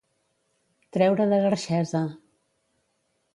Treure 0.97 1.27
de 1.33 1.39
guerxesa. 1.43 2.01